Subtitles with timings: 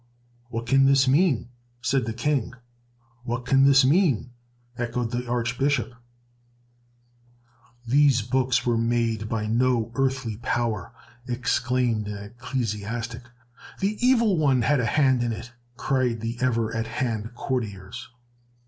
[0.49, 1.49] "What can this mean?"
[1.79, 2.55] said the King.
[3.23, 4.31] "What can this mean?"
[4.75, 5.93] echoed the Archbishop.
[7.85, 10.91] "These books were made by no earthly power!"
[11.27, 13.21] exclaimed an ecclesiastic.
[13.79, 18.09] "The Evil One had a hand in it!" cried the ever at hand courtiers.